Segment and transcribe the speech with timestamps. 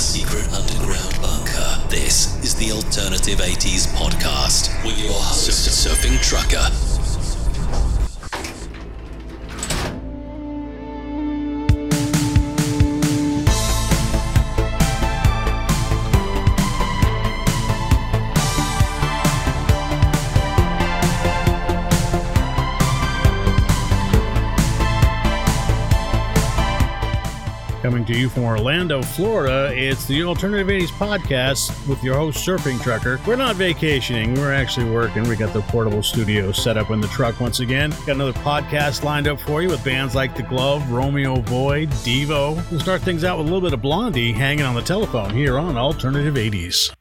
[0.00, 1.88] a secret underground bunker.
[1.90, 6.89] This is the Alternative 80s podcast with your host, Surfing Trucker.
[28.12, 29.72] to you from Orlando, Florida.
[29.72, 33.20] It's the Alternative 80s podcast with your host, Surfing Trucker.
[33.26, 35.28] We're not vacationing, we're actually working.
[35.28, 37.90] We got the portable studio set up in the truck once again.
[37.90, 42.70] Got another podcast lined up for you with bands like The Glove, Romeo Void, Devo.
[42.70, 45.58] We'll start things out with a little bit of Blondie hanging on the telephone here
[45.58, 46.92] on Alternative 80s.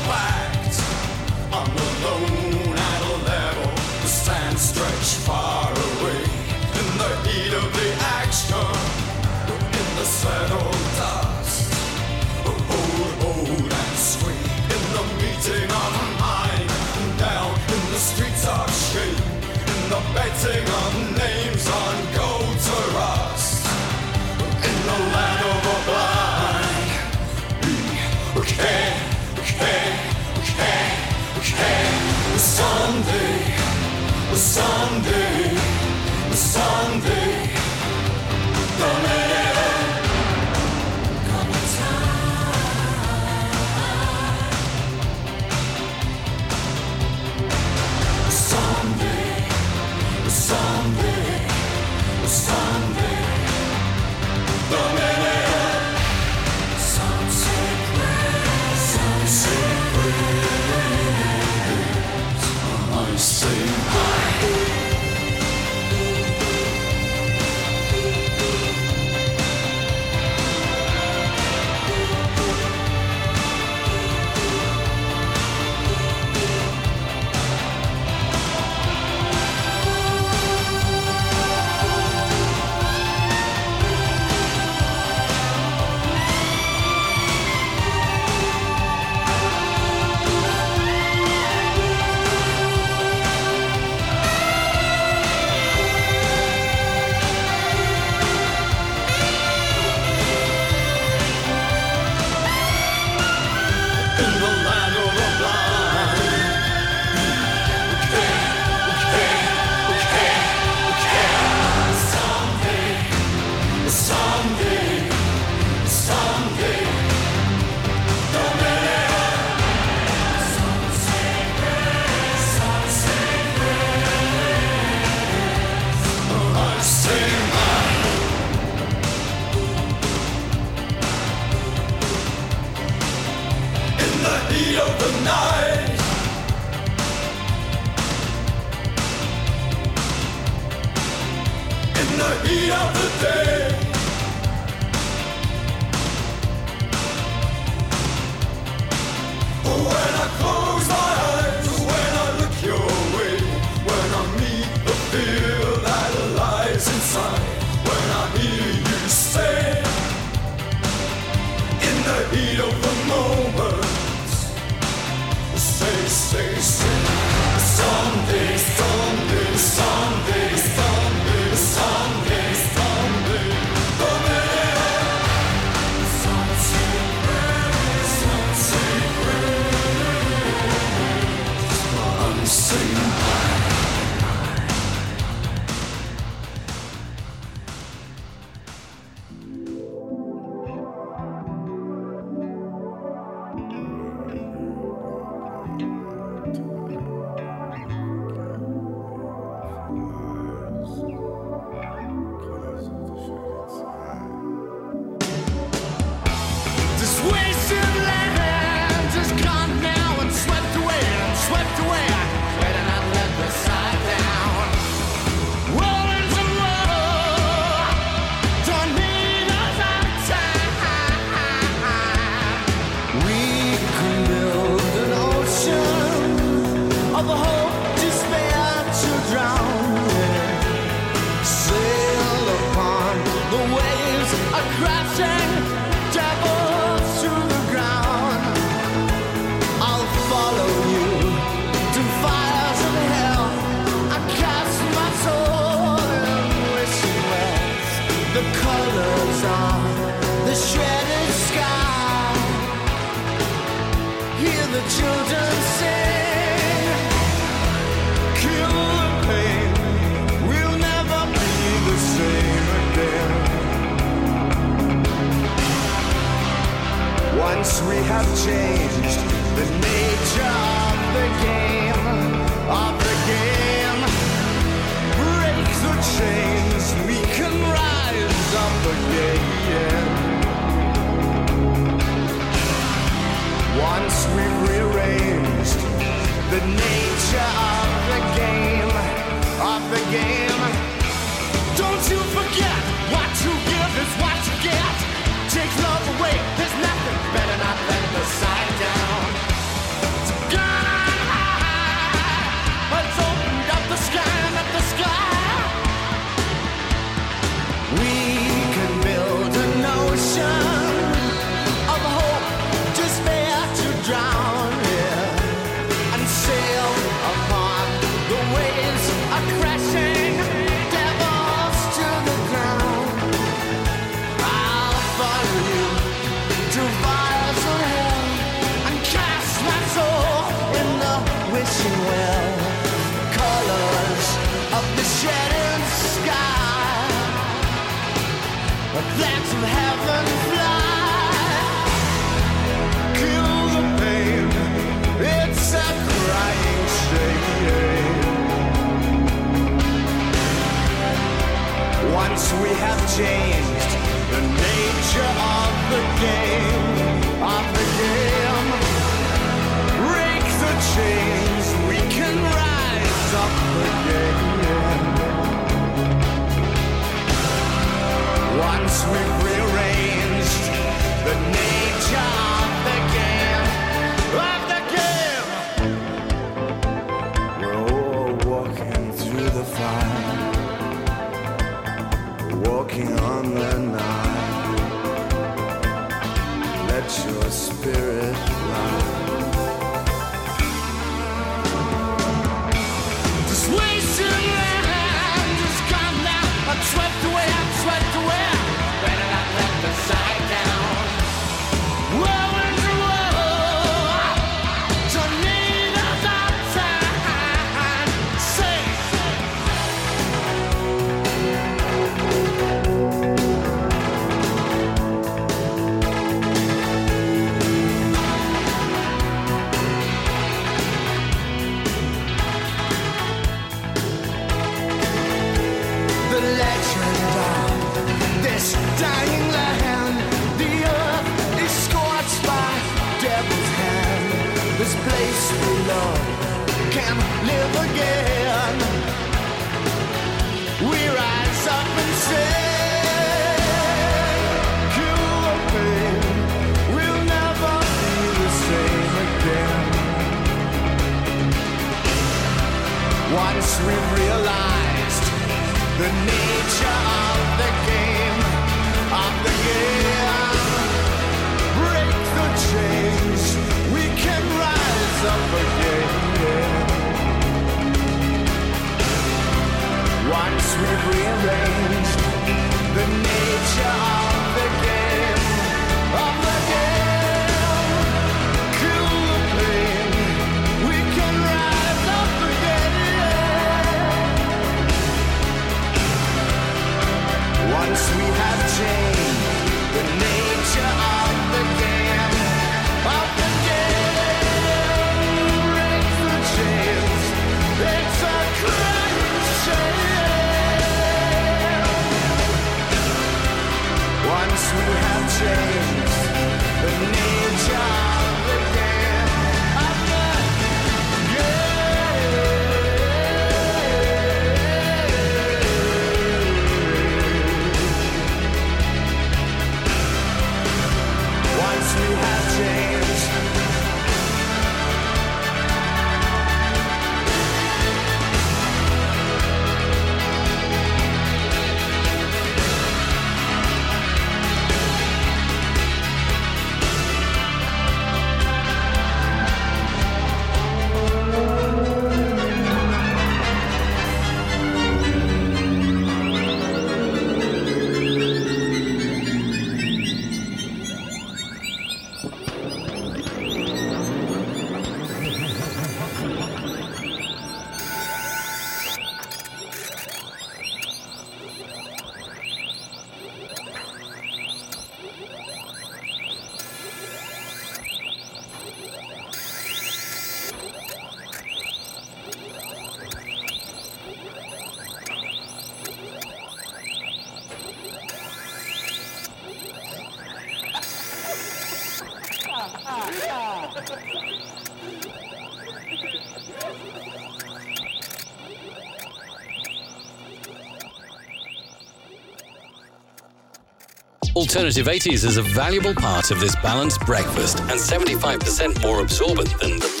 [594.51, 599.79] Alternative 80s is a valuable part of this balanced breakfast and 75% more absorbent than
[599.79, 600.00] the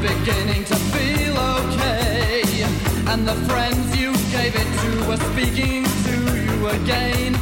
[0.00, 2.42] beginning to feel okay.
[3.06, 7.34] And the friends you gave it to were speaking to you again.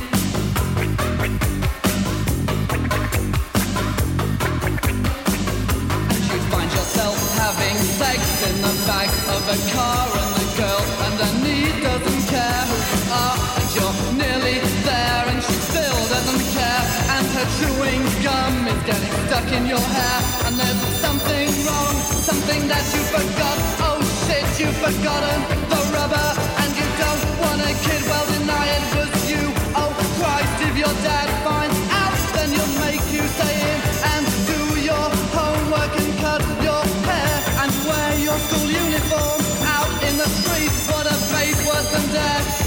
[6.11, 10.85] And you find yourself having sex in the back of a car, and the girl
[11.09, 13.37] underneath doesn't care who you are.
[13.59, 15.62] And you're nearly there, and she still
[16.09, 16.83] doesn't care.
[17.15, 20.19] And her chewing gum is getting stuck in your hair.
[20.47, 21.95] And there's something wrong,
[22.27, 23.59] something that you forgot.
[23.87, 25.39] Oh shit, you've forgotten
[25.71, 26.29] the rubber,
[26.63, 28.03] and you don't want a kid.
[28.09, 29.43] Well, deny it was you.
[29.79, 33.79] Oh Christ, if your dad finds out, then you'll make you stay in
[34.13, 39.41] and do your homework and cut your hair and wear your school uniform
[39.79, 40.73] out in the street.
[40.91, 42.62] What a fate worse than death.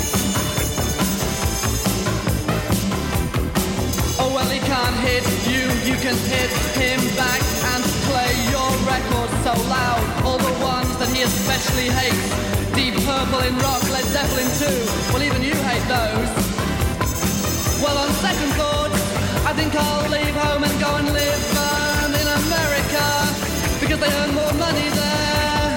[6.05, 7.41] Can hit him back
[7.73, 10.05] and play your record so loud.
[10.23, 12.29] All the ones that he especially hates.
[12.77, 14.79] Deep Purple in rock, Led Zeppelin too.
[15.09, 16.29] Well, even you hate those.
[17.81, 18.93] Well, on second thought,
[19.49, 23.05] I think I'll leave home and go and live um, in America
[23.81, 25.73] because they earn more money there,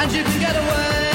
[0.00, 1.07] and you can get away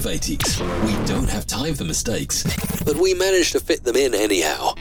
[0.00, 0.58] 80s.
[0.86, 2.44] We don't have time for mistakes,
[2.84, 4.74] but we managed to fit them in anyhow.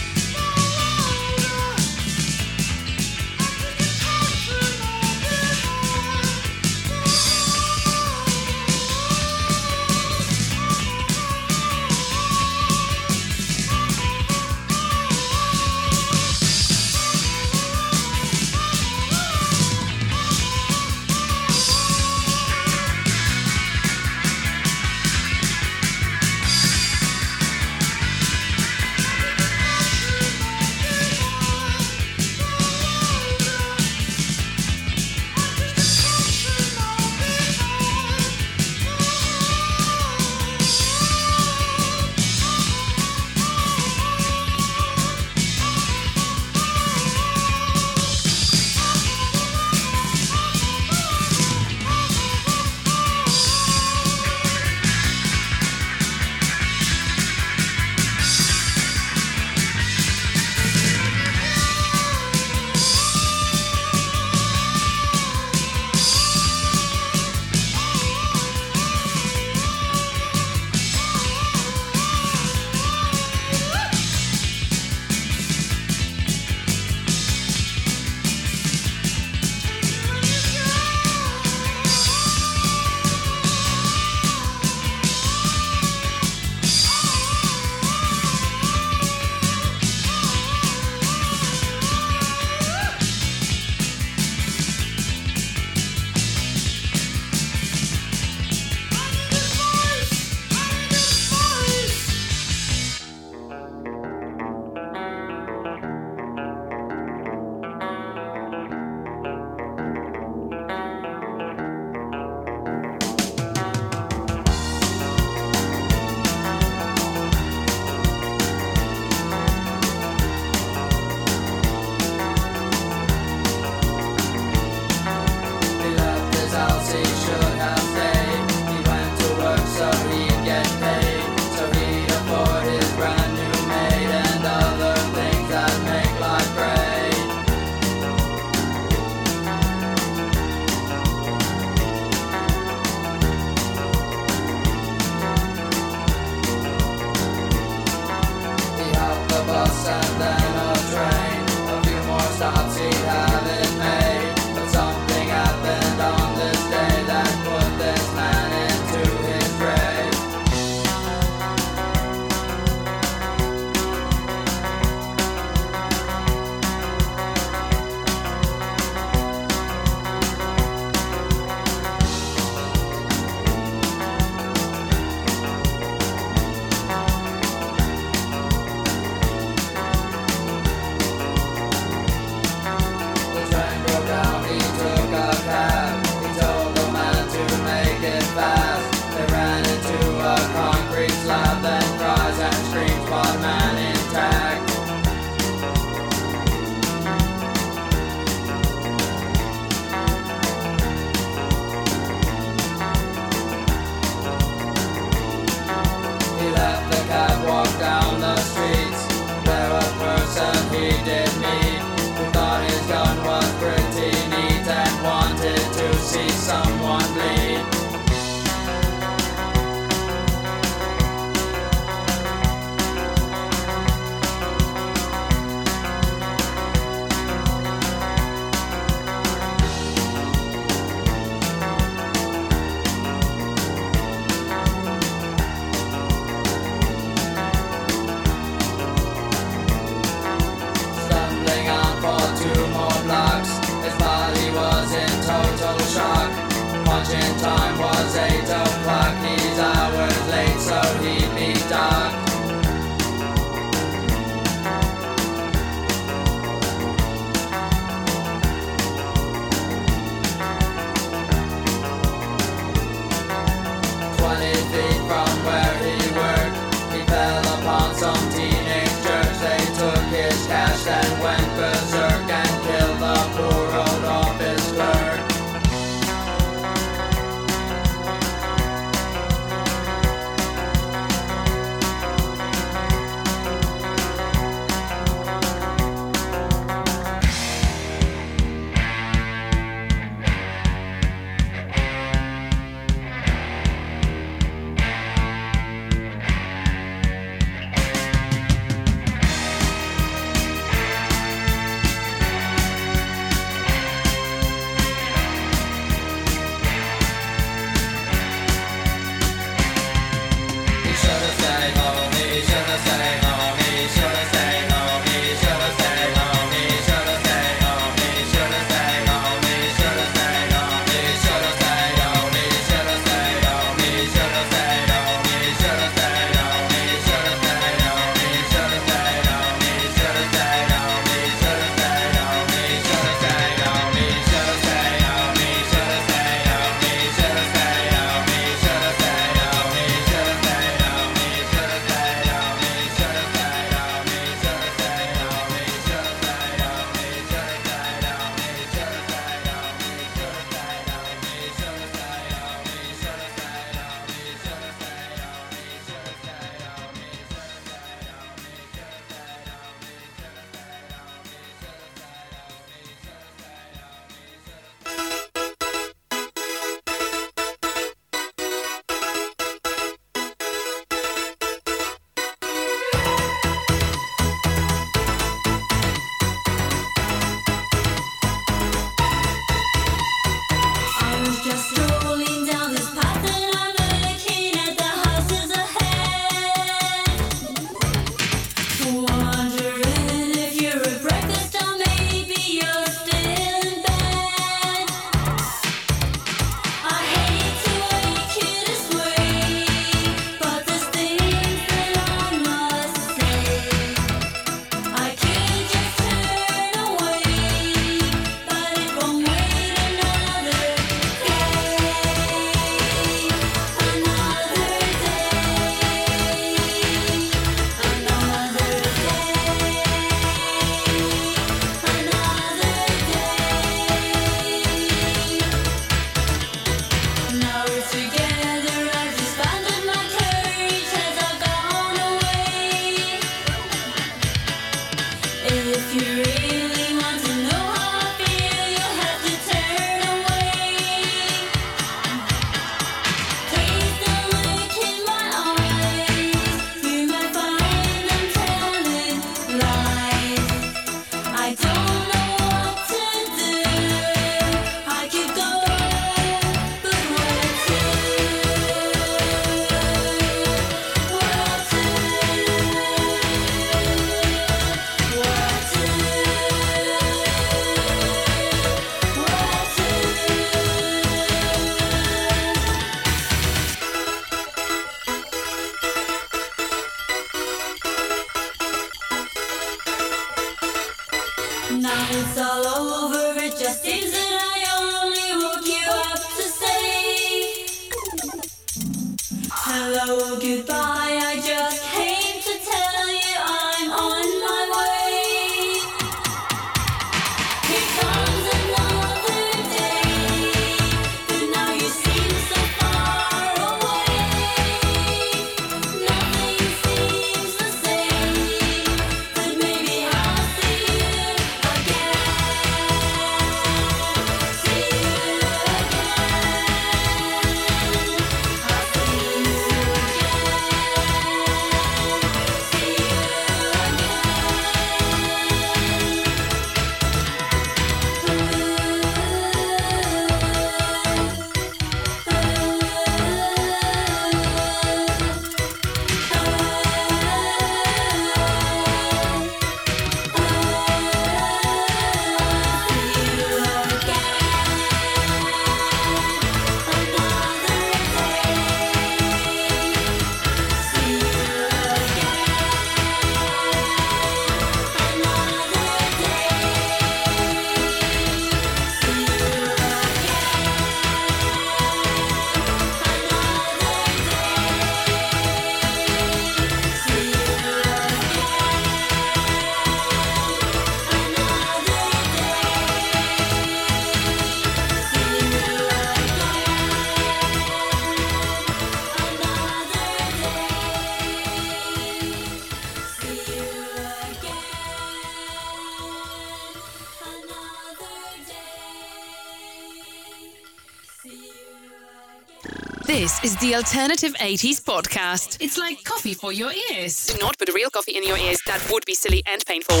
[593.46, 595.58] Is the Alternative 80s podcast.
[595.60, 597.26] It's like coffee for your ears.
[597.26, 598.58] Do not put real coffee in your ears.
[598.66, 600.00] That would be silly and painful.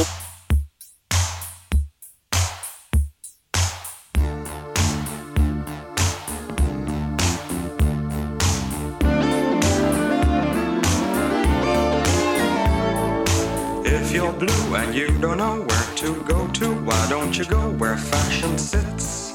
[13.84, 17.70] If you're blue and you don't know where to go to, why don't you go
[17.78, 19.30] where fashion sits?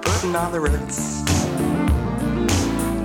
[0.00, 1.45] Putting on the ritz.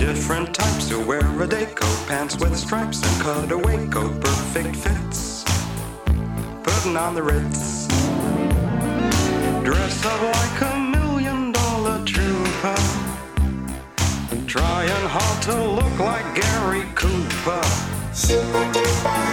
[0.00, 5.44] Different types who wear a day coat, pants with stripes and cutaway coat, perfect fits.
[6.62, 7.86] Putting on the ritz.
[9.62, 12.80] Dress up like a million dollar trooper.
[14.46, 17.60] Trying hard to look like Gary Cooper.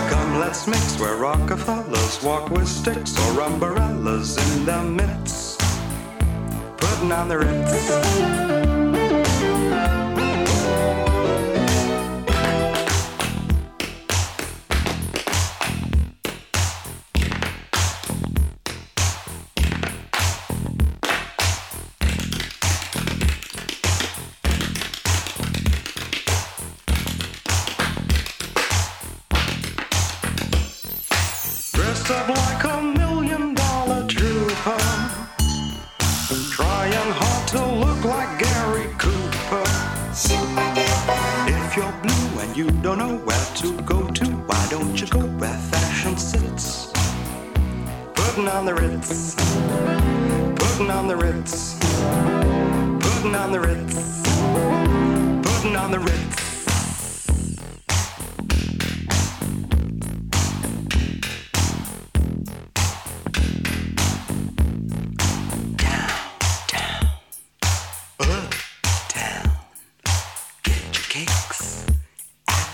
[0.10, 5.62] Come, let's mix where Rockefellers walk with sticks or umbrellas in their midst.
[6.78, 8.98] Putting on the ritz.
[42.68, 46.92] You don't know where to go to, why don't you go where fashion sits?
[48.14, 49.36] Putting on the ritz.
[49.36, 51.80] Putting on the ritz.
[51.80, 54.22] Putting on the ritz.
[55.48, 56.47] Putting on the ritz.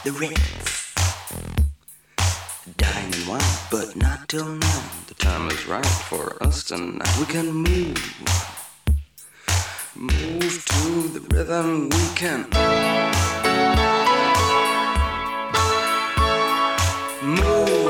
[0.03, 0.93] The Ritz.
[2.75, 3.41] Dine and wine,
[3.71, 4.89] but not till nine.
[5.07, 7.07] The time is right for us tonight.
[7.17, 7.97] We can move.
[9.95, 12.49] Move to the rhythm we can.
[17.23, 17.82] Move.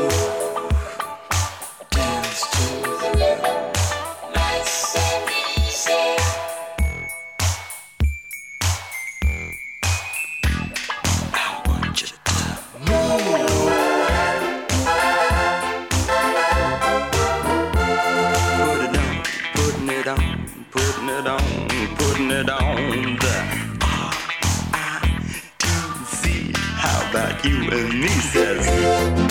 [22.23, 23.15] Putting it on.
[23.17, 23.77] The
[24.71, 25.41] R-I-T-Z.
[26.55, 29.22] How about you and me, says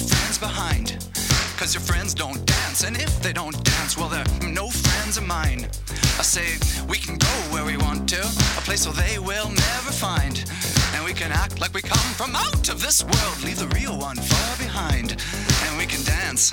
[0.00, 0.96] friends behind.
[1.58, 5.26] Cause your friends don't dance, and if they don't dance, well, they're no friends of
[5.26, 5.68] mine.
[6.18, 6.56] I say,
[6.88, 10.44] we can go where we want to, a place where they will never find.
[10.94, 13.98] And we can act like we come from out of this world, leave the real
[13.98, 15.16] one far behind.
[15.64, 16.52] And we can dance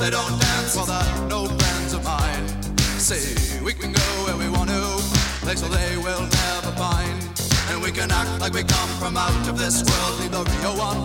[0.00, 2.46] they don't dance, well, they're no friends of mine.
[2.98, 4.80] See, we can go where we want to,
[5.44, 7.20] place where they will never find.
[7.68, 10.76] And we can act like we come from out of this world, leave the real
[10.78, 11.04] one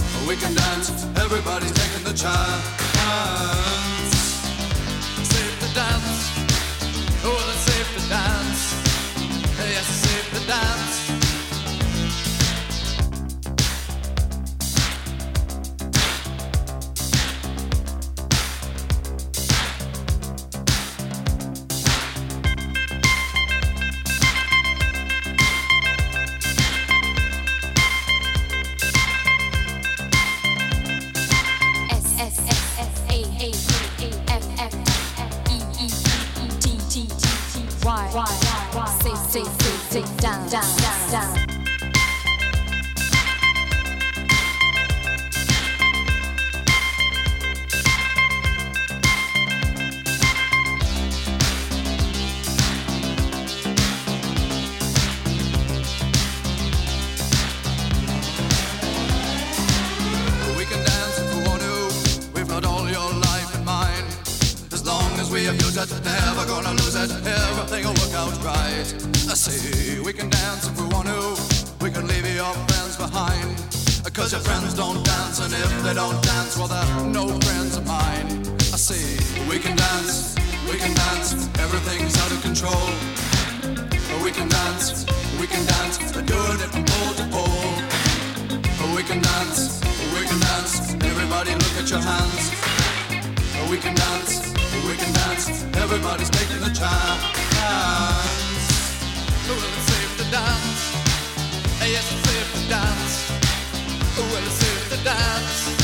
[0.27, 0.89] we can dance.
[1.17, 2.65] Everybody's taking the chance.
[5.31, 6.19] Safe to dance.
[7.23, 8.61] Oh, it's safe to dance.
[9.57, 11.20] Yes, safe to dance.
[73.01, 73.57] Behind.
[74.13, 77.87] Cause your friends don't dance, and if they don't dance, well, they're no friends of
[77.87, 78.27] mine.
[78.75, 79.01] I say
[79.49, 80.35] we can dance,
[80.69, 81.33] we can dance.
[81.65, 82.85] Everything's out of control.
[84.21, 85.05] We can dance,
[85.39, 85.95] we can dance.
[86.11, 87.73] They're doing it from pole to pole.
[88.95, 89.81] We can dance,
[90.13, 90.93] we can dance.
[91.11, 92.43] Everybody look at your hands.
[93.71, 94.53] We can dance,
[94.85, 95.45] we can dance.
[95.83, 97.21] Everybody's taking the chance.
[99.47, 100.70] Well, it's safe to dance.
[101.83, 103.31] Yes, it's safe to dance.
[104.15, 105.80] Well, it's safe to dance.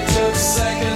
[0.00, 0.89] It took seconds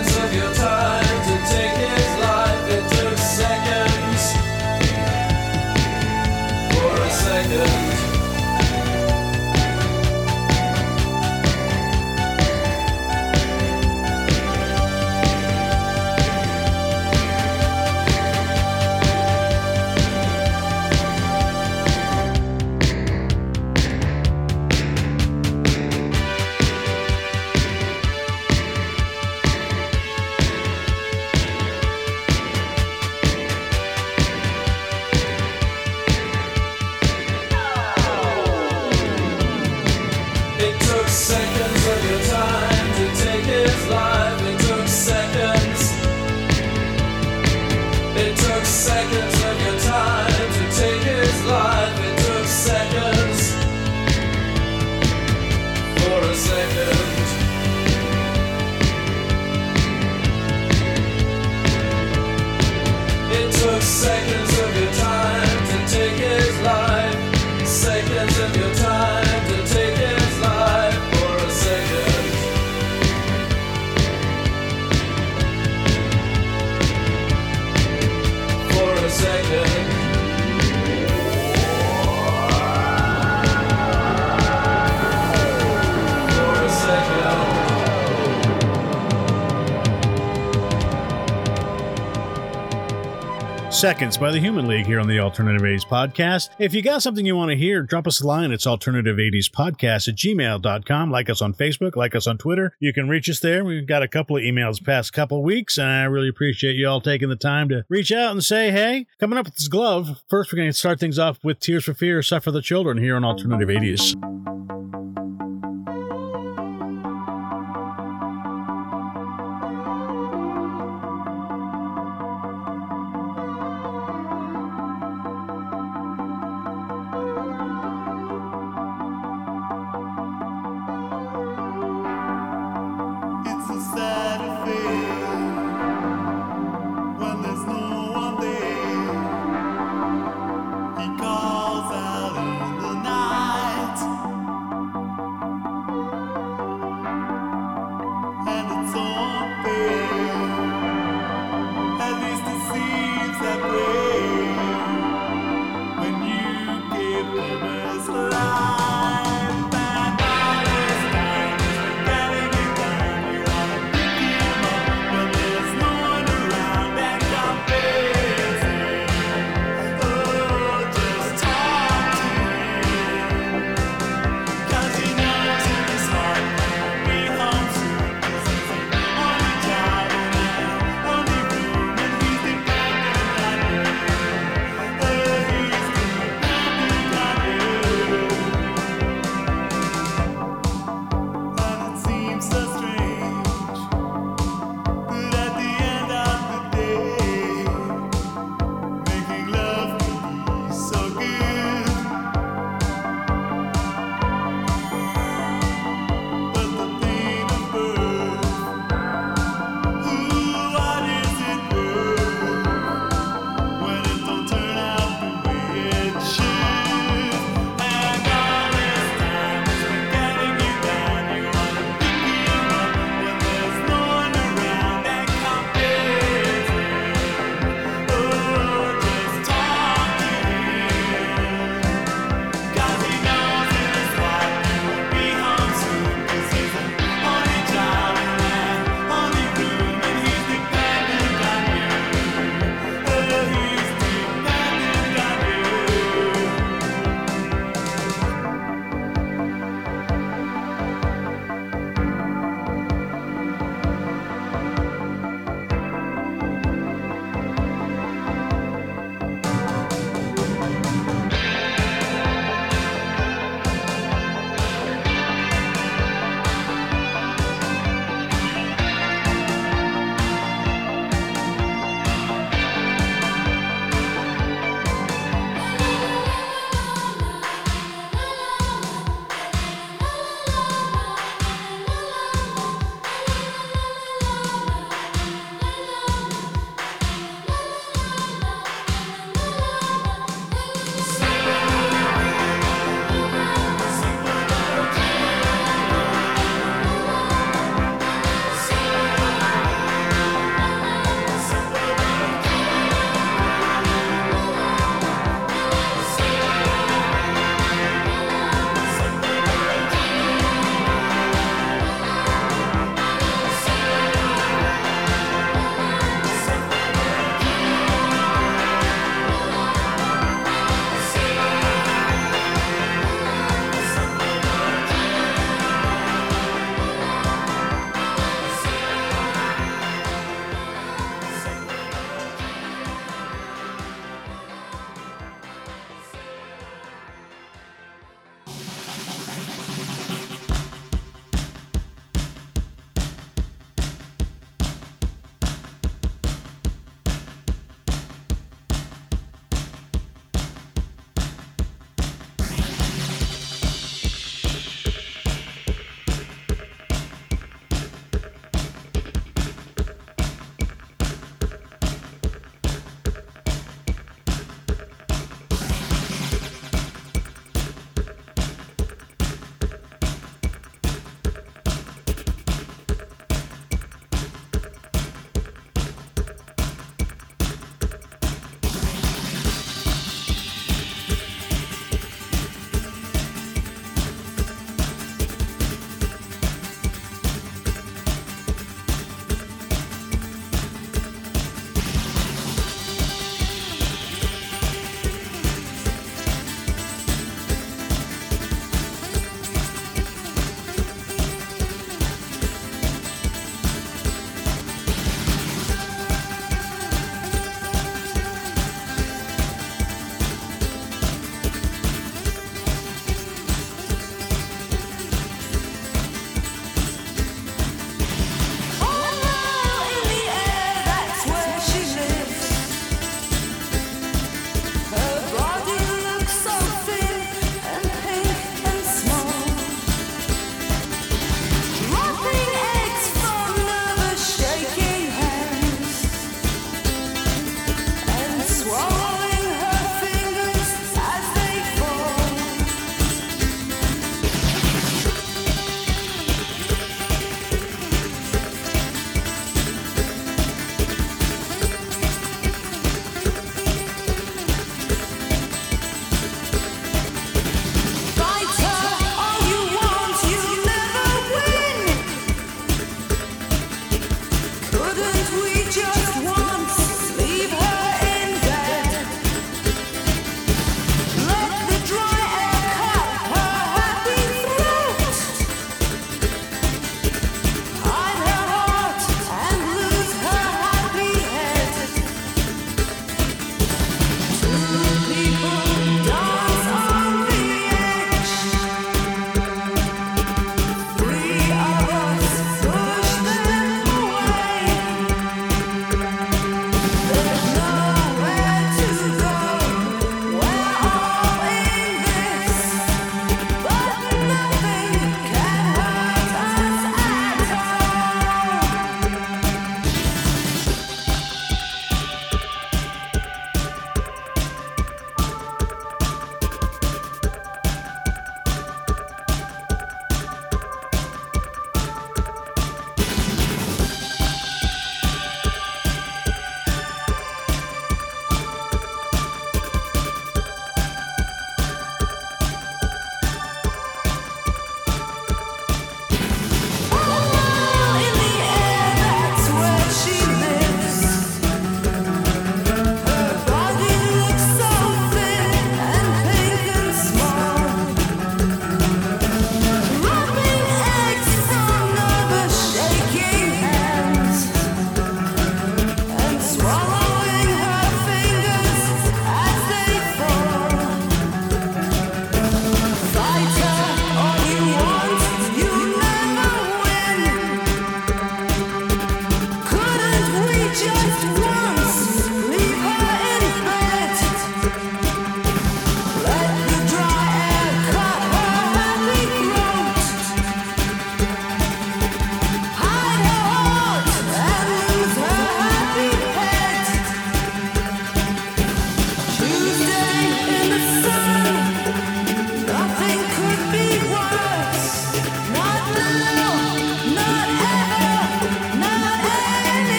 [93.85, 96.49] Seconds by the Human League here on the Alternative 80s Podcast.
[96.59, 98.51] If you got something you want to hear, drop us a line.
[98.51, 101.11] It's alternative 80s podcast at gmail.com.
[101.11, 102.75] Like us on Facebook, like us on Twitter.
[102.81, 103.63] You can reach us there.
[103.63, 107.03] We've got a couple of emails past couple weeks, and I really appreciate you all
[107.03, 110.23] taking the time to reach out and say, hey, coming up with this glove.
[110.31, 113.17] First, we're going to start things off with Tears for Fear, Suffer the Children here
[113.17, 114.74] on Alternative 80s.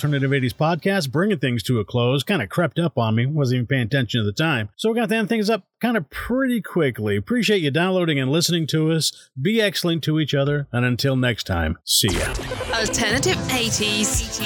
[0.00, 2.22] Alternative 80s podcast, bringing things to a close.
[2.22, 4.70] Kind of crept up on me, wasn't even paying attention at the time.
[4.76, 7.18] So we're going to end things up kind of pretty quickly.
[7.18, 9.12] Appreciate you downloading and listening to us.
[9.38, 10.68] Be excellent to each other.
[10.72, 12.28] And until next time, see ya.
[12.72, 14.40] Alternative 80s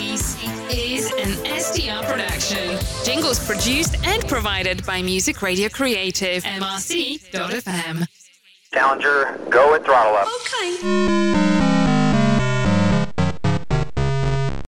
[0.72, 2.76] is an SDR production.
[3.05, 8.09] Jingles produced and provided by Music Radio Creative, MRC.fm.
[8.72, 10.26] Challenger, go and throttle up.
[10.40, 11.73] Okay.